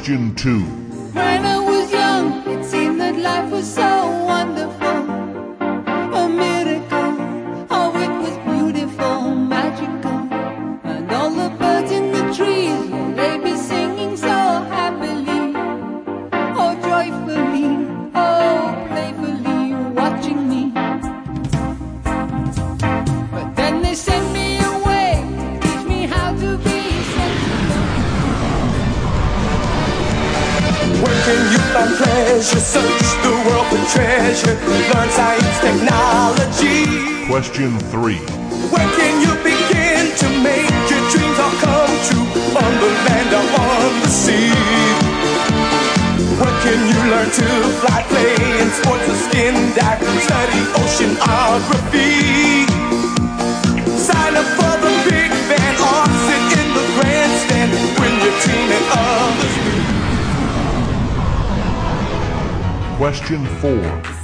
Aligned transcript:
Question 0.00 0.34
2 0.34 0.79
Learn 34.90 35.08
science, 35.10 35.58
technology. 35.60 36.82
Question 37.30 37.78
3 37.94 38.18
Where 38.74 38.90
can 38.98 39.14
you 39.22 39.30
begin 39.38 40.10
to 40.18 40.28
make 40.42 40.66
your 40.90 41.02
dreams 41.14 41.38
all 41.38 41.54
come 41.62 41.94
true? 42.10 42.26
On 42.58 42.72
the 42.82 42.90
land 43.06 43.30
or 43.30 43.46
on 43.54 43.92
the 44.02 44.10
sea. 44.10 44.50
Where 46.42 46.56
can 46.66 46.80
you 46.90 46.98
learn 47.06 47.30
to 47.30 47.46
fly, 47.78 48.02
play 48.10 48.34
in 48.34 48.68
sports 48.82 49.06
or 49.06 49.14
skin 49.30 49.54
dive? 49.78 50.02
Study 50.26 50.60
oceanography. 50.82 52.66
Sign 53.94 54.34
up 54.34 54.48
for 54.58 54.74
the 54.82 54.90
big 55.06 55.30
band 55.46 55.78
or 55.86 56.02
sit 56.26 56.44
in 56.58 56.66
the 56.74 56.84
grandstand 56.98 57.70
when 57.94 58.12
your 58.26 58.34
team 58.42 58.68
and 58.74 58.86
others 58.90 59.54
Question 62.98 63.46
4 63.62 64.19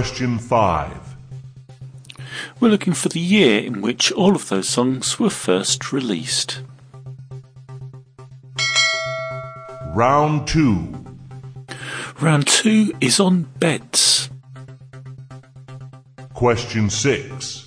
Question 0.00 0.38
5 0.38 1.16
We're 2.58 2.70
looking 2.70 2.94
for 2.94 3.10
the 3.10 3.20
year 3.20 3.60
in 3.60 3.82
which 3.82 4.10
all 4.12 4.34
of 4.34 4.48
those 4.48 4.66
songs 4.66 5.20
were 5.20 5.28
first 5.28 5.92
released. 5.92 6.62
Round 9.88 10.48
2 10.48 11.18
Round 12.18 12.46
two 12.46 12.94
is 13.02 13.20
on 13.20 13.42
beds. 13.58 14.30
Question 16.32 16.88
6 16.88 17.66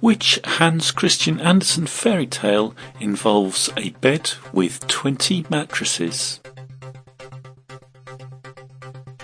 Which 0.00 0.40
Hans 0.44 0.90
Christian 0.90 1.38
Andersen 1.38 1.86
fairy 1.86 2.26
tale 2.26 2.74
involves 2.98 3.68
a 3.76 3.90
bed 4.00 4.32
with 4.54 4.86
20 4.88 5.44
mattresses? 5.50 6.40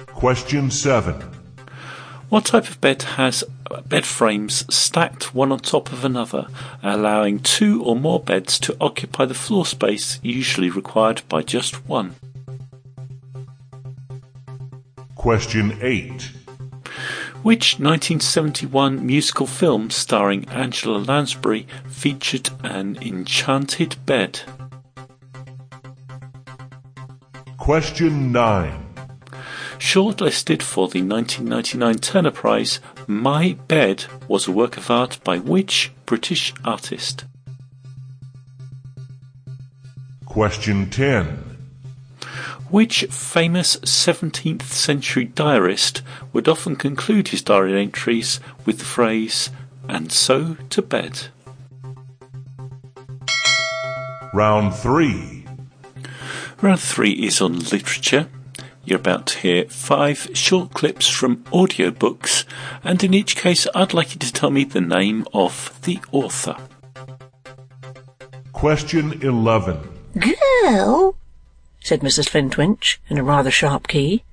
Question 0.08 0.70
7 0.70 1.27
What 2.28 2.44
type 2.44 2.68
of 2.68 2.78
bed 2.82 3.02
has 3.02 3.42
bed 3.86 4.04
frames 4.04 4.64
stacked 4.74 5.34
one 5.34 5.50
on 5.50 5.60
top 5.60 5.92
of 5.92 6.04
another, 6.04 6.48
allowing 6.82 7.38
two 7.40 7.82
or 7.82 7.96
more 7.96 8.20
beds 8.20 8.58
to 8.60 8.76
occupy 8.82 9.24
the 9.24 9.32
floor 9.32 9.64
space 9.64 10.20
usually 10.22 10.68
required 10.68 11.22
by 11.30 11.42
just 11.42 11.86
one? 11.88 12.16
Question 15.14 15.78
8 15.80 16.30
Which 17.42 17.78
1971 17.80 19.06
musical 19.06 19.46
film 19.46 19.88
starring 19.88 20.46
Angela 20.50 20.98
Lansbury 20.98 21.66
featured 21.88 22.50
an 22.62 22.98
enchanted 23.00 23.96
bed? 24.04 24.40
Question 27.56 28.32
9 28.32 28.87
Shortlisted 29.78 30.60
for 30.60 30.88
the 30.88 31.02
1999 31.02 31.98
Turner 31.98 32.30
Prize, 32.30 32.80
My 33.06 33.56
Bed 33.68 34.04
was 34.26 34.46
a 34.46 34.52
work 34.52 34.76
of 34.76 34.90
art 34.90 35.18
by 35.22 35.38
which 35.38 35.92
British 36.04 36.52
artist? 36.64 37.24
Question 40.26 40.90
10 40.90 41.26
Which 42.70 43.04
famous 43.04 43.76
17th 43.76 44.62
century 44.62 45.24
diarist 45.24 46.02
would 46.32 46.48
often 46.48 46.76
conclude 46.76 47.28
his 47.28 47.42
diary 47.42 47.80
entries 47.80 48.40
with 48.66 48.80
the 48.80 48.84
phrase, 48.84 49.50
and 49.88 50.12
so 50.12 50.56
to 50.70 50.82
bed? 50.82 51.28
Round 54.34 54.74
3 54.74 55.38
Round 56.60 56.80
three 56.80 57.12
is 57.12 57.40
on 57.40 57.60
literature. 57.60 58.28
You're 58.88 58.98
about 58.98 59.26
to 59.26 59.38
hear 59.40 59.64
five 59.66 60.30
short 60.32 60.72
clips 60.72 61.06
from 61.06 61.44
audiobooks, 61.52 62.46
and 62.82 63.04
in 63.04 63.12
each 63.12 63.36
case, 63.36 63.66
I'd 63.74 63.92
like 63.92 64.14
you 64.14 64.18
to 64.18 64.32
tell 64.32 64.50
me 64.50 64.64
the 64.64 64.80
name 64.80 65.26
of 65.34 65.78
the 65.82 65.98
author. 66.10 66.56
Question 68.54 69.20
11 69.20 69.78
Girl? 70.18 71.16
said 71.80 72.00
Mrs. 72.00 72.30
Flintwinch 72.30 72.96
in 73.10 73.18
a 73.18 73.22
rather 73.22 73.50
sharp 73.50 73.88
key. 73.88 74.24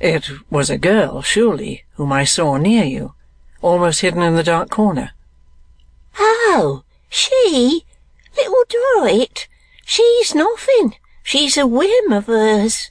It 0.00 0.30
was 0.48 0.70
a 0.70 0.78
girl, 0.78 1.20
surely, 1.20 1.84
whom 1.96 2.10
I 2.10 2.24
saw 2.24 2.56
near 2.56 2.84
you, 2.84 3.12
almost 3.60 4.00
hidden 4.00 4.22
in 4.22 4.34
the 4.34 4.42
dark 4.42 4.70
corner. 4.70 5.10
Oh, 6.18 6.84
she? 7.10 7.84
Little 8.34 8.64
Dorrit? 8.66 9.46
She's 9.84 10.34
nothing. 10.34 10.96
She's 11.22 11.58
a 11.58 11.66
whim 11.66 12.14
of 12.14 12.28
hers. 12.28 12.90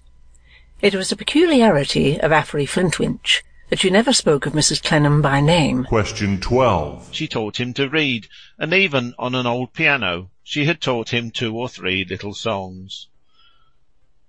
It 0.83 0.95
was 0.95 1.13
a 1.13 1.15
peculiarity 1.15 2.19
of 2.19 2.33
Affery 2.33 2.65
Flintwinch 2.65 3.41
that 3.69 3.80
she 3.80 3.89
never 3.89 4.12
spoke 4.12 4.45
of 4.45 4.51
Mrs. 4.51 4.83
Clennam 4.83 5.21
by 5.21 5.39
name. 5.39 5.85
Question 5.85 6.41
12 6.41 7.07
She 7.13 7.25
taught 7.25 7.57
him 7.57 7.74
to 7.75 7.88
read, 7.88 8.27
and 8.59 8.74
even 8.74 9.15
on 9.18 9.33
an 9.33 9.47
old 9.47 9.71
piano 9.71 10.30
she 10.44 10.65
had 10.65 10.81
taught 10.81 11.13
him 11.13 11.31
two 11.31 11.56
or 11.56 11.69
three 11.69 12.03
little 12.03 12.33
songs. 12.33 13.07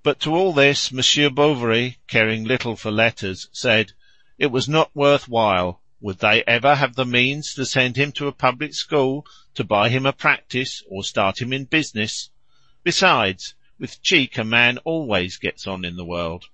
But 0.04 0.20
to 0.20 0.30
all 0.32 0.52
this 0.52 0.92
Monsieur 0.92 1.28
Bovary, 1.28 1.98
caring 2.06 2.44
little 2.44 2.76
for 2.76 2.92
letters, 2.92 3.48
said 3.50 3.90
it 4.38 4.52
was 4.52 4.68
not 4.68 4.94
worth 4.94 5.26
while. 5.26 5.80
Would 6.00 6.20
they 6.20 6.44
ever 6.46 6.76
have 6.76 6.94
the 6.94 7.04
means 7.04 7.52
to 7.54 7.66
send 7.66 7.96
him 7.96 8.12
to 8.12 8.28
a 8.28 8.32
public 8.32 8.74
school, 8.74 9.26
to 9.56 9.64
buy 9.64 9.88
him 9.88 10.06
a 10.06 10.12
practice, 10.12 10.84
or 10.88 11.02
start 11.02 11.42
him 11.42 11.52
in 11.52 11.64
business? 11.64 12.30
Besides, 12.84 13.54
with 13.78 14.02
cheek 14.02 14.38
a 14.38 14.44
man 14.44 14.78
always 14.78 15.36
gets 15.38 15.66
on 15.66 15.84
in 15.84 15.96
the 15.96 16.04
world. 16.04 16.44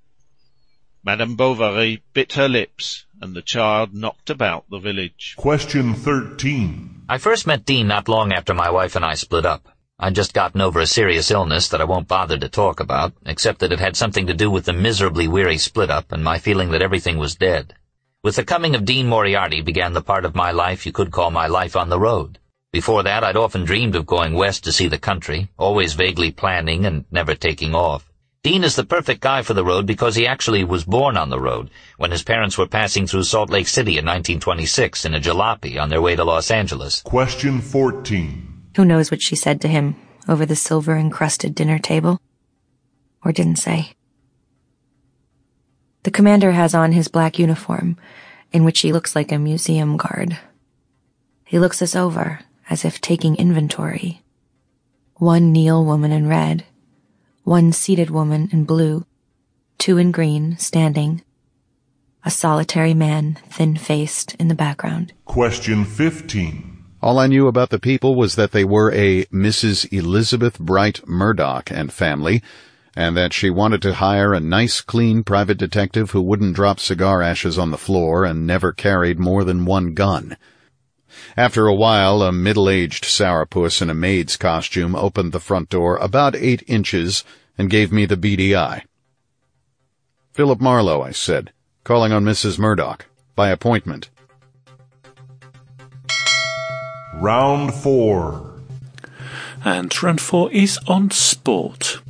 Madame 1.05 1.35
Bovary 1.35 2.03
bit 2.13 2.35
her 2.35 2.49
lips, 2.49 3.07
and 3.21 3.35
the 3.35 3.43
child 3.43 3.95
knocked 3.95 4.29
about 4.31 4.65
the 4.69 4.79
village. 4.79 5.35
Question 5.37 5.95
13. 5.95 7.03
I 7.09 7.19
first 7.19 7.47
met 7.47 7.65
Dean 7.65 7.89
not 7.89 8.09
long 8.09 8.33
after 8.33 8.53
my 8.53 8.71
wife 8.71 8.97
and 8.97 9.05
I 9.05 9.15
split 9.15 9.47
up. 9.47 9.69
I'd 9.99 10.15
just 10.15 10.33
gotten 10.33 10.63
over 10.63 10.81
a 10.81 10.87
serious 10.87 11.31
illness 11.31 11.69
that 11.69 11.81
I 11.83 11.85
won't 11.85 12.09
bother 12.09 12.39
to 12.39 12.49
talk 12.49 12.81
about, 12.81 13.13
except 13.27 13.59
that 13.59 13.73
it 13.73 13.81
had 13.81 13.97
something 13.97 14.27
to 14.27 14.35
do 14.35 14.51
with 14.51 14.65
the 14.65 14.73
miserably 14.73 15.29
weary 15.29 15.59
split 15.59 15.91
up 15.91 16.11
and 16.11 16.25
my 16.25 16.39
feeling 16.39 16.71
that 16.71 16.83
everything 16.83 17.19
was 17.19 17.35
dead. 17.35 17.75
With 18.23 18.37
the 18.37 18.45
coming 18.45 18.75
of 18.75 18.85
Dean 18.85 19.07
Moriarty 19.07 19.61
began 19.63 19.93
the 19.93 20.03
part 20.03 20.25
of 20.25 20.35
my 20.35 20.53
life 20.53 20.87
you 20.87 20.93
could 20.93 21.11
call 21.11 21.31
my 21.31 21.47
life 21.47 21.77
on 21.77 21.91
the 21.91 22.01
road. 22.01 22.39
Before 22.73 23.03
that, 23.03 23.25
I'd 23.25 23.37
often 23.37 23.65
dreamed 23.65 23.97
of 23.97 24.07
going 24.07 24.35
west 24.35 24.63
to 24.65 24.73
see 24.73 24.87
the 24.87 24.99
country, 24.99 25.49
always 25.59 25.95
vaguely 25.95 26.31
planning 26.31 26.87
and 26.87 27.05
never 27.11 27.35
taking 27.35 27.75
off. 27.75 28.09
Dean 28.45 28.63
is 28.63 28.77
the 28.77 28.85
perfect 28.85 29.21
guy 29.21 29.43
for 29.43 29.55
the 29.55 29.65
road 29.65 29.87
because 29.87 30.15
he 30.15 30.25
actually 30.25 30.63
was 30.63 30.85
born 30.85 31.17
on 31.17 31.31
the 31.31 31.41
road 31.41 31.69
when 31.99 32.13
his 32.13 32.23
parents 32.23 32.57
were 32.57 32.69
passing 32.69 33.09
through 33.09 33.25
Salt 33.25 33.51
Lake 33.51 33.67
City 33.67 33.99
in 33.99 34.07
1926 34.07 35.05
in 35.05 35.15
a 35.15 35.21
jalopy 35.21 35.81
on 35.81 35.89
their 35.89 36.01
way 36.01 36.15
to 36.15 36.23
Los 36.23 36.51
Angeles. 36.51 37.03
Question 37.03 37.61
14. 37.61 38.71
Who 38.77 38.85
knows 38.85 39.11
what 39.11 39.21
she 39.21 39.35
said 39.35 39.61
to 39.63 39.69
him 39.69 39.97
over 40.29 40.47
the 40.47 40.55
silver 40.55 40.97
encrusted 40.97 41.57
dinner 41.57 41.81
table? 41.81 42.21
Or 43.25 43.33
didn't 43.33 43.57
say. 43.57 43.95
The 46.05 46.13
commander 46.13 46.53
has 46.53 46.73
on 46.73 46.93
his 46.93 47.09
black 47.09 47.37
uniform, 47.39 47.99
in 48.53 48.65
which 48.65 48.81
he 48.81 48.93
looks 48.93 49.17
like 49.17 49.33
a 49.33 49.39
museum 49.39 49.97
guard. 49.97 50.39
He 51.45 51.59
looks 51.59 51.83
us 51.83 51.97
over, 51.97 52.39
as 52.71 52.85
if 52.85 53.01
taking 53.01 53.37
inventory. 53.37 54.23
One 55.17 55.53
kneel 55.53 55.85
woman 55.85 56.13
in 56.13 56.29
red, 56.29 56.65
one 57.43 57.73
seated 57.73 58.09
woman 58.09 58.49
in 58.53 58.65
blue, 58.65 59.05
two 59.77 59.99
in 59.99 60.13
green, 60.13 60.57
standing, 60.57 61.23
a 62.25 62.31
solitary 62.31 62.95
man, 62.95 63.39
thin-faced, 63.49 64.35
in 64.37 64.49
the 64.49 64.55
background. 64.55 65.13
Question 65.25 65.85
15. 65.85 66.85
All 67.03 67.19
I 67.19 67.27
knew 67.27 67.49
about 67.49 67.71
the 67.71 67.79
people 67.79 68.15
was 68.15 68.37
that 68.37 68.53
they 68.53 68.65
were 68.65 68.93
a 68.93 69.25
Mrs. 69.27 69.91
Elizabeth 69.91 70.59
Bright 70.59 71.07
Murdoch 71.09 71.71
and 71.71 71.93
family, 71.93 72.43
and 72.95 73.17
that 73.17 73.33
she 73.33 73.49
wanted 73.49 73.81
to 73.83 73.95
hire 73.95 74.35
a 74.35 74.41
nice, 74.41 74.83
clean 74.83 75.25
private 75.25 75.57
detective 75.57 76.11
who 76.11 76.21
wouldn't 76.21 76.57
drop 76.57 76.79
cigar 76.79 77.23
ashes 77.23 77.59
on 77.59 77.71
the 77.71 77.79
floor 77.79 78.25
and 78.25 78.47
never 78.47 78.73
carried 78.73 79.19
more 79.19 79.45
than 79.45 79.65
one 79.65 79.95
gun. 79.95 80.37
After 81.37 81.67
a 81.67 81.75
while, 81.75 82.23
a 82.23 82.33
middle-aged 82.33 83.05
sourpuss 83.05 83.81
in 83.83 83.91
a 83.91 83.95
maid's 83.95 84.37
costume 84.37 84.95
opened 84.95 85.33
the 85.33 85.41
front 85.41 85.69
door 85.69 85.97
about 85.97 86.37
eight 86.37 86.63
inches 86.67 87.25
and 87.59 87.71
gave 87.71 87.93
me 87.93 88.07
the 88.07 88.17
beady 88.17 88.57
eye. 88.57 88.85
Philip 90.33 90.61
Marlowe, 90.61 91.03
I 91.03 91.11
said, 91.11 91.53
calling 91.85 92.13
on 92.13 92.25
Mrs. 92.25 92.59
Murdoch, 92.59 93.07
by 93.35 93.51
appointment. 93.51 94.11
Round 97.15 97.75
4. 97.75 98.51
And 99.63 100.03
round 100.03 100.21
four 100.23 100.51
is 100.53 100.79
on 100.87 101.11
sport. 101.11 102.01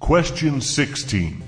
Question 0.00 0.60
16. 0.60 1.43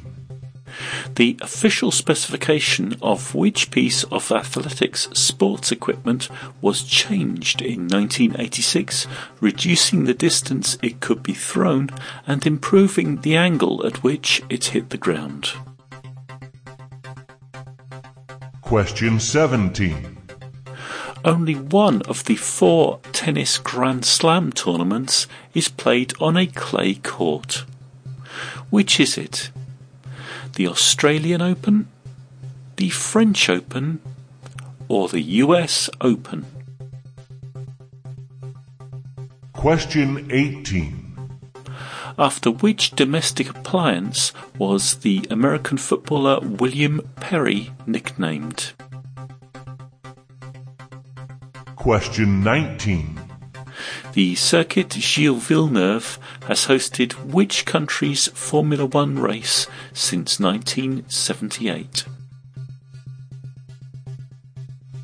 The 1.15 1.39
official 1.41 1.91
specification 1.91 2.97
of 3.01 3.35
which 3.35 3.71
piece 3.71 4.05
of 4.05 4.31
athletics 4.31 5.09
sports 5.13 5.73
equipment 5.73 6.29
was 6.61 6.83
changed 6.83 7.63
in 7.63 7.89
1986, 7.89 9.07
reducing 9.41 10.05
the 10.05 10.15
distance 10.15 10.79
it 10.83 11.01
could 11.01 11.23
be 11.23 11.35
thrown 11.35 11.91
and 12.27 12.47
improving 12.47 13.21
the 13.23 13.37
angle 13.37 13.87
at 13.87 14.03
which 14.03 14.43
it 14.49 14.67
hit 14.67 14.91
the 14.91 14.99
ground. 14.99 15.53
Question 18.61 19.21
17. 19.21 20.17
Only 21.25 21.55
one 21.55 22.03
of 22.03 22.25
the 22.25 22.37
four 22.37 23.01
tennis 23.13 23.59
Grand 23.59 24.05
Slam 24.05 24.53
tournaments 24.53 25.27
is 25.55 25.69
played 25.69 26.15
on 26.21 26.37
a 26.37 26.47
clay 26.47 26.95
court. 26.95 27.65
Which 28.71 29.01
is 29.01 29.17
it? 29.17 29.51
The 30.57 30.69
Australian 30.69 31.43
Open, 31.43 31.87
the 32.77 32.89
French 32.89 33.51
Open, 33.51 34.01
or 34.89 35.07
the 35.07 35.21
US 35.45 35.91
Open? 36.01 36.47
Question 39.53 40.31
18. 40.31 41.31
After 42.19 42.51
which 42.51 42.93
domestic 42.93 43.51
appliance 43.51 44.33
was 44.57 44.95
the 45.01 45.27
American 45.31 45.77
footballer 45.77 46.41
William 46.41 47.03
Perry 47.17 47.71
nicknamed? 47.87 48.73
Question 51.77 52.43
19. 52.43 53.26
The 54.17 54.35
circuit 54.35 54.95
Gilles 54.95 55.47
Villeneuve 55.47 56.19
has 56.47 56.69
hosted 56.69 57.13
which 57.35 57.67
country's 57.67 58.29
Formula 58.29 58.87
One 58.87 59.19
race 59.19 59.67
since 59.93 60.41
1978? 60.41 62.07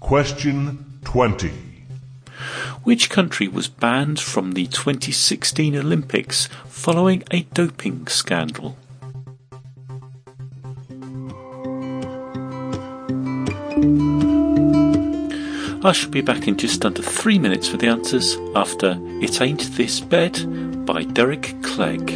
Question 0.00 0.98
20. 1.04 1.52
Which 2.84 3.10
country 3.10 3.48
was 3.48 3.68
banned 3.68 4.18
from 4.18 4.52
the 4.52 4.66
2016 4.68 5.76
Olympics 5.76 6.48
following 6.66 7.22
a 7.30 7.42
doping 7.42 8.06
scandal? 8.06 8.78
I 15.84 15.90
shall 15.90 16.10
be 16.10 16.20
back 16.20 16.46
in 16.46 16.56
just 16.56 16.84
under 16.84 17.02
three 17.02 17.40
minutes 17.40 17.66
for 17.66 17.76
the 17.76 17.88
answers 17.88 18.36
after 18.54 18.96
It 19.20 19.40
Ain't 19.40 19.76
This 19.76 19.98
Bed 19.98 20.86
by 20.86 21.02
Derek 21.02 21.60
Clegg. 21.62 22.12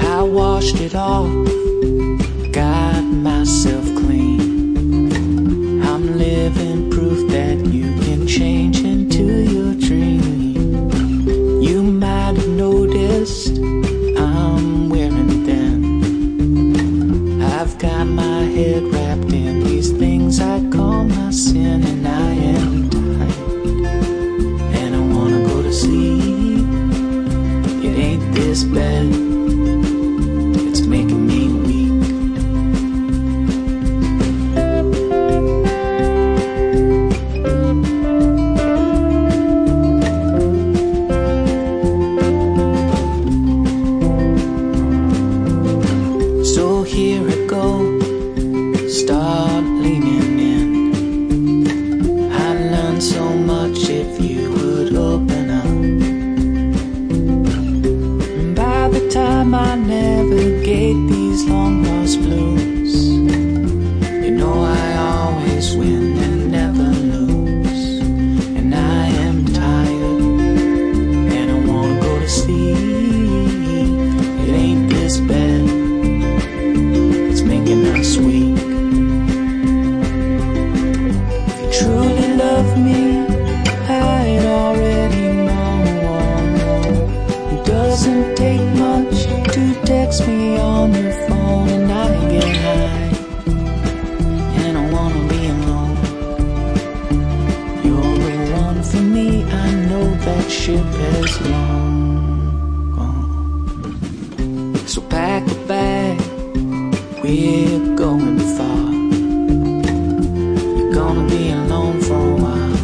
I 0.00 0.22
washed 0.22 0.80
it 0.80 0.94
off, 0.94 1.30
got 2.52 3.02
myself 3.02 3.84
clean. 3.84 5.82
I'm 5.82 6.16
living 6.16 6.90
proof 6.90 7.30
that 7.30 7.66
you 7.66 7.94
can 8.00 8.26
change 8.26 8.77
I've 17.68 17.76
got 17.76 18.04
my 18.06 18.44
head 18.44 18.82
wrapped 18.84 19.30
in 19.30 19.62
these 19.62 19.92
things 19.92 20.40
I 20.40 20.58
call 20.70 21.04
my 21.04 21.30
sin, 21.30 21.84
and 21.84 22.08
I 22.08 22.32
am 22.32 22.77
We're 107.28 107.94
going 107.94 108.38
far. 108.56 108.90
You're 110.78 110.94
gonna 110.94 111.28
be 111.28 111.50
alone 111.50 112.00
for 112.00 112.16
a 112.16 112.36
while. 112.44 112.78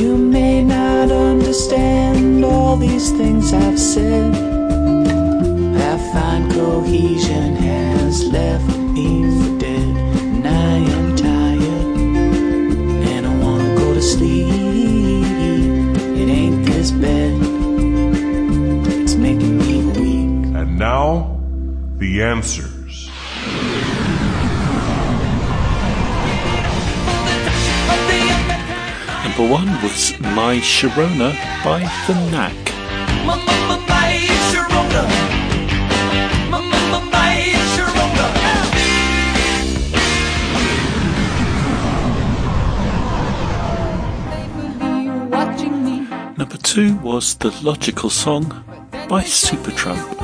You 0.00 0.16
may 0.16 0.62
not 0.62 1.10
understand 1.10 2.44
all 2.44 2.76
these 2.76 3.10
things 3.10 3.52
I've 3.52 3.80
said. 3.80 4.32
I 5.90 5.98
find 6.12 6.52
cohesion 6.52 7.56
has 7.56 8.22
left 8.28 8.45
the 22.16 22.22
answers. 22.22 23.10
Number 29.24 29.52
one 29.52 29.68
was 29.82 30.18
My 30.20 30.56
Sharona 30.60 31.34
by 31.62 31.80
The 32.06 32.14
Knack. 32.30 32.54
Number 46.38 46.56
two 46.58 46.96
was 46.98 47.34
The 47.34 47.50
Logical 47.62 48.10
Song 48.10 48.64
by 49.08 49.22
Supertramp. 49.24 50.15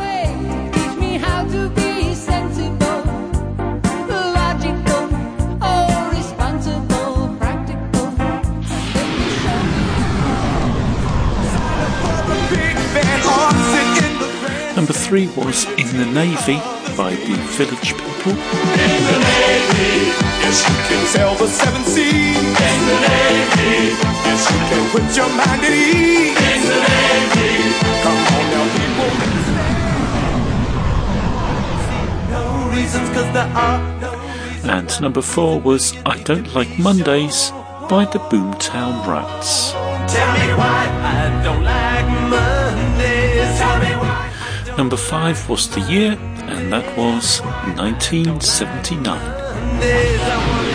Number 14.83 14.99
three 14.99 15.29
was 15.37 15.65
In 15.79 15.87
the 15.97 16.07
Navy 16.07 16.59
by 16.97 17.15
The 17.15 17.37
Village 17.55 17.95
People. 17.95 18.35
Yes, 20.43 20.59
you 20.67 20.75
can 20.89 21.07
sail 21.07 21.35
the 21.37 21.47
seven 21.47 21.85
seas. 21.85 22.37
In 22.37 22.81
the 22.91 22.97
Navy. 23.07 23.95
Yes, 24.27 24.43
you 24.51 24.59
can 24.59 24.83
put 24.91 25.07
your 25.17 25.29
mind 25.39 25.63
at 25.63 25.71
ease. 25.71 26.35
In 26.35 26.63
the 26.67 26.79
Navy. 26.91 27.55
Come 28.03 28.23
on 28.35 28.45
now, 28.51 28.67
people. 28.75 29.13
No 32.35 32.43
reasons, 32.75 33.09
cause 33.11 33.31
there 33.33 33.51
are 33.55 33.79
no 34.01 34.11
And 34.69 34.91
number 35.01 35.23
four 35.23 35.61
was 35.61 35.95
I 36.05 36.19
Don't 36.25 36.53
Like 36.57 36.77
Mondays 36.77 37.53
by 37.89 38.05
the 38.07 38.19
Boomtown 38.19 39.07
Rats. 39.07 39.75
Number 44.79 44.97
five 44.97 45.49
was 45.49 45.69
the 45.69 45.81
year, 45.83 46.13
and 46.13 46.73
that 46.73 46.97
was 46.97 47.41
1979. 47.77 49.05
Mondays 49.05 50.21
I 50.23 50.37
wanna 50.49 50.73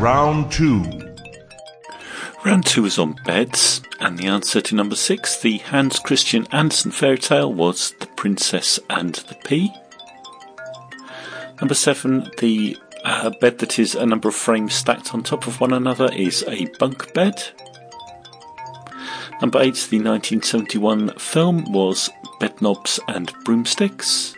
Round 0.00 0.50
2. 0.52 1.04
Round 2.44 2.66
two 2.66 2.84
is 2.84 2.98
on 2.98 3.14
beds, 3.24 3.80
and 4.00 4.18
the 4.18 4.26
answer 4.26 4.60
to 4.60 4.74
number 4.74 4.96
six, 4.96 5.40
the 5.40 5.58
Hans 5.58 5.98
Christian 5.98 6.46
Andersen 6.52 6.90
fairy 6.90 7.16
tale, 7.16 7.50
was 7.50 7.94
The 8.00 8.06
Princess 8.08 8.78
and 8.90 9.14
the 9.14 9.36
Pea. 9.46 9.72
Number 11.60 11.74
seven, 11.74 12.28
the 12.38 12.76
uh, 13.04 13.30
bed 13.40 13.58
that 13.60 13.78
is 13.78 13.94
a 13.94 14.04
number 14.04 14.28
of 14.28 14.34
frames 14.34 14.74
stacked 14.74 15.14
on 15.14 15.22
top 15.22 15.46
of 15.46 15.60
one 15.60 15.72
another 15.72 16.10
is 16.12 16.44
a 16.48 16.66
bunk 16.78 17.14
bed. 17.14 17.42
Number 19.44 19.60
eight, 19.60 19.88
the 19.90 19.98
1971 19.98 21.18
film 21.18 21.70
was 21.70 22.08
Bedknobs 22.40 22.98
and 23.08 23.30
Broomsticks. 23.44 24.34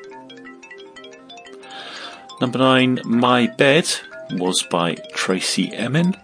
Number 2.41 2.59
nine, 2.59 2.99
My 3.05 3.47
Bed 3.47 3.89
was 4.33 4.65
by 4.65 4.97
Tracey 5.15 5.73
Emin. 5.73 6.17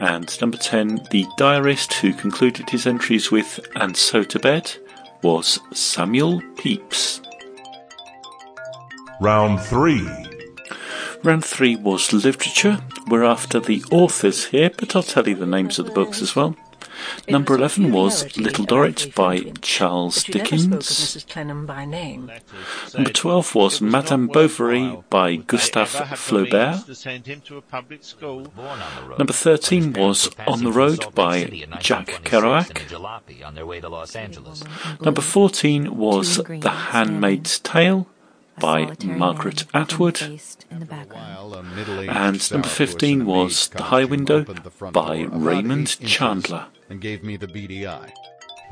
And 0.00 0.40
number 0.40 0.56
10, 0.56 1.08
the 1.10 1.26
diarist 1.36 1.92
who 1.92 2.14
concluded 2.14 2.70
his 2.70 2.86
entries 2.86 3.30
with 3.30 3.60
And 3.76 3.94
So 3.94 4.24
to 4.24 4.38
Bed 4.38 4.72
was 5.22 5.60
Samuel 5.74 6.40
Pepys. 6.56 7.20
Round 9.20 9.60
3. 9.60 10.21
Round 11.24 11.44
3 11.44 11.76
was 11.76 12.12
literature. 12.12 12.80
We're 13.06 13.22
after 13.22 13.60
the 13.60 13.84
authors 13.92 14.46
here, 14.46 14.70
but 14.76 14.96
I'll 14.96 15.04
tell 15.04 15.28
you 15.28 15.36
the 15.36 15.46
names 15.46 15.78
of 15.78 15.86
the 15.86 15.92
books 15.92 16.20
as 16.20 16.34
well. 16.34 16.56
Number 17.28 17.54
11 17.54 17.92
was 17.92 18.36
Little 18.36 18.64
Dorrit 18.64 19.14
by 19.14 19.40
Charles 19.60 20.24
But 20.24 20.34
you 20.34 20.40
never 20.40 20.46
spoke 20.46 20.52
of 20.52 20.70
Dickens. 20.70 20.88
Mrs. 20.88 21.28
Clennam 21.28 21.66
by 21.66 21.84
name. 21.84 22.30
Number 22.94 23.10
12 23.10 23.54
was 23.54 23.80
Madame 23.80 24.26
Bovary 24.28 24.98
by 25.10 25.36
Gustave 25.36 26.16
Flaubert. 26.16 26.86
To 26.86 26.94
send 26.94 27.26
him 27.26 27.40
to 27.42 27.56
a 27.56 27.62
public 27.62 28.02
school. 28.02 28.42
Born 28.42 28.80
on 28.80 28.96
the 28.96 29.08
road. 29.08 29.18
Number 29.18 29.32
13 29.32 29.92
was 29.92 30.30
On 30.46 30.62
the 30.62 30.72
Road 30.72 31.14
by 31.14 31.44
Jack 31.78 32.08
Kerouac. 32.24 32.70
in 32.70 32.76
a 32.76 33.00
jalopy 33.00 33.46
on 33.46 33.54
their 33.54 33.66
way 33.66 33.80
to 33.80 33.88
Los 33.88 34.16
Angeles. 34.16 34.64
Number 35.00 35.22
14 35.22 35.96
was 35.96 36.38
The 36.38 36.90
Handmaid's 36.90 37.58
Tale 37.60 38.06
by 38.58 38.94
Margaret 39.04 39.64
Atwood. 39.74 40.18
faced 40.18 40.66
in 40.70 40.80
the 40.80 40.86
background. 40.86 41.50
While 41.50 41.54
a 41.54 41.62
middle-aged 41.62 42.10
And 42.10 42.52
number 42.52 42.68
15 42.68 43.26
was 43.26 43.68
The 43.68 43.84
High 43.84 44.04
Window 44.04 44.40
opened 44.40 44.58
the 44.58 44.70
front 44.70 44.94
by 44.94 45.26
Raymond 45.30 45.98
Chandler. 46.00 46.66
And 46.88 47.00
gave 47.00 47.22
me 47.22 47.36
the 47.36 47.48
beady 47.48 47.86
eye. 47.86 48.12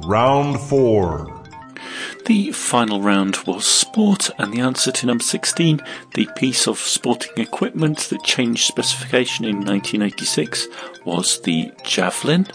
Round 0.02 0.60
4. 0.60 1.44
The 2.26 2.52
final 2.52 3.00
round 3.00 3.38
was 3.46 3.66
sport, 3.66 4.30
and 4.38 4.52
the 4.52 4.60
answer 4.60 4.92
to 4.92 5.06
number 5.06 5.24
16, 5.24 5.80
the 6.14 6.28
piece 6.36 6.68
of 6.68 6.78
sporting 6.78 7.32
equipment 7.36 7.98
that 8.10 8.22
changed 8.22 8.66
specification 8.66 9.44
in 9.44 9.56
1986, 9.56 10.68
was 11.04 11.40
the 11.40 11.72
javelin. 11.84 12.46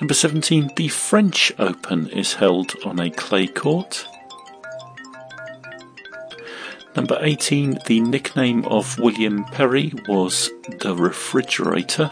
Number 0.00 0.14
17, 0.14 0.72
the 0.76 0.88
French 0.88 1.52
Open 1.58 2.08
is 2.08 2.34
held 2.34 2.74
on 2.84 2.98
a 2.98 3.10
clay 3.10 3.46
court. 3.46 4.06
Number 6.96 7.18
18, 7.20 7.80
the 7.84 8.00
nickname 8.00 8.64
of 8.64 8.98
William 8.98 9.44
Perry 9.44 9.92
was 10.08 10.50
the 10.80 10.94
refrigerator. 10.96 12.10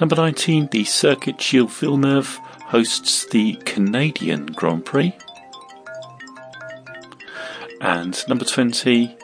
Number 0.00 0.16
19, 0.16 0.68
the 0.68 0.84
Circuit 0.84 1.38
Gilles 1.38 1.68
Villeneuve 1.78 2.38
hosts 2.64 3.26
the 3.26 3.56
Canadian 3.66 4.46
Grand 4.46 4.86
Prix. 4.86 5.14
And 7.82 8.26
number 8.26 8.46
20, 8.46 9.14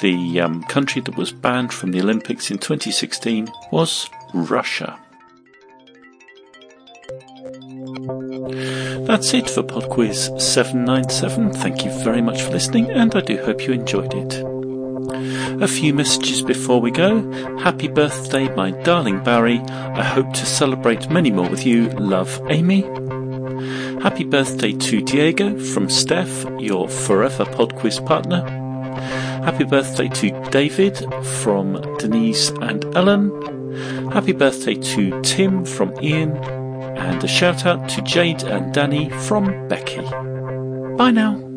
the 0.00 0.40
um, 0.40 0.64
country 0.64 1.00
that 1.02 1.16
was 1.16 1.30
banned 1.30 1.72
from 1.72 1.92
the 1.92 2.00
Olympics 2.00 2.50
in 2.50 2.58
2016 2.58 3.48
was 3.70 4.10
Russia. 4.34 4.98
That's 9.12 9.34
it 9.34 9.50
for 9.50 9.62
PodQuiz 9.62 10.40
797. 10.40 11.52
Thank 11.52 11.84
you 11.84 11.90
very 12.02 12.22
much 12.22 12.40
for 12.40 12.50
listening, 12.52 12.90
and 12.90 13.14
I 13.14 13.20
do 13.20 13.36
hope 13.44 13.66
you 13.66 13.74
enjoyed 13.74 14.14
it. 14.14 15.62
A 15.62 15.68
few 15.68 15.92
messages 15.92 16.40
before 16.40 16.80
we 16.80 16.90
go. 16.90 17.30
Happy 17.58 17.88
birthday, 17.88 18.48
my 18.54 18.70
darling 18.70 19.22
Barry. 19.22 19.58
I 19.58 20.02
hope 20.02 20.32
to 20.32 20.46
celebrate 20.46 21.10
many 21.10 21.30
more 21.30 21.46
with 21.46 21.66
you. 21.66 21.90
Love, 21.90 22.40
Amy. 22.48 22.80
Happy 24.00 24.24
birthday 24.24 24.72
to 24.72 25.02
Diego 25.02 25.58
from 25.58 25.90
Steph, 25.90 26.46
your 26.58 26.88
forever 26.88 27.44
PodQuiz 27.44 28.06
partner. 28.06 28.40
Happy 29.44 29.64
birthday 29.64 30.08
to 30.08 30.30
David 30.48 30.96
from 31.42 31.74
Denise 31.98 32.48
and 32.62 32.82
Ellen. 32.96 34.10
Happy 34.10 34.32
birthday 34.32 34.74
to 34.74 35.20
Tim 35.20 35.66
from 35.66 35.92
Ian. 36.02 36.61
And 36.96 37.22
a 37.22 37.28
shout 37.28 37.66
out 37.66 37.88
to 37.90 38.02
Jade 38.02 38.42
and 38.44 38.72
Danny 38.72 39.10
from 39.10 39.68
Becky. 39.68 40.02
Bye 40.96 41.10
now. 41.10 41.51